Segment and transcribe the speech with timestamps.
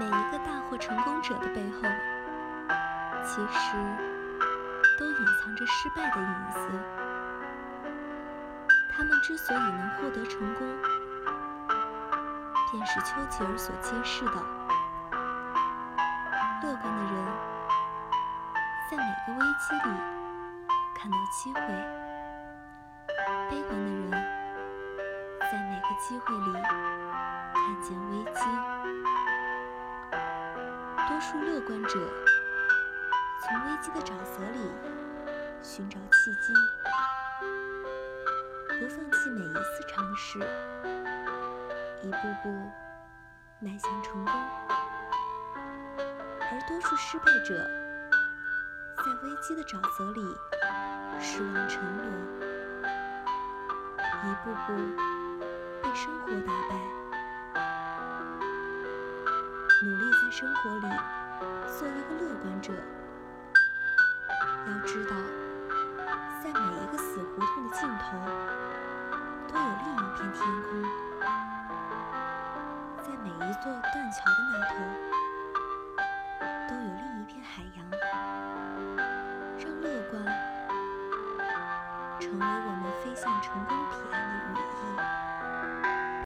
[0.00, 1.82] 每一个大获成功者的背后，
[3.22, 3.76] 其实
[4.98, 6.70] 都隐藏着失败的影子。
[8.90, 10.66] 他们之所以能获得成功，
[12.72, 14.32] 便是丘吉尔所揭示的：
[16.62, 17.14] 乐观的人
[18.90, 19.94] 在每个危机里
[20.94, 21.60] 看到机会，
[23.50, 24.10] 悲观的人
[25.52, 26.52] 在每个机会里
[27.52, 28.79] 看见危机。
[31.20, 32.00] 多数乐观者
[33.42, 34.70] 从危机的沼泽里
[35.60, 36.54] 寻找契机。
[38.66, 40.38] 不放弃每一次尝试，
[42.00, 42.48] 一步步
[43.58, 44.32] 迈向成功；
[46.40, 47.54] 而多数失败者
[48.96, 50.22] 在危机的沼泽里
[51.20, 52.02] 失望沉沦，
[54.24, 54.72] 一步步
[55.82, 56.99] 被生活打败。
[60.20, 60.86] 在生活里
[61.66, 62.74] 做一个乐观者，
[64.66, 65.16] 要知道，
[66.44, 68.18] 在每一个死胡同的尽头，
[69.48, 70.68] 都有另一片天空；
[72.98, 74.74] 在每一座断桥的那头，
[76.68, 77.80] 都有另一片海洋。
[79.58, 80.14] 让乐观
[82.20, 85.19] 成为我们飞向成功彼岸的羽翼。